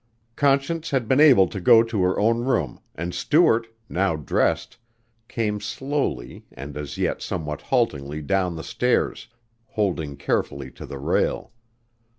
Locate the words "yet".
6.97-7.21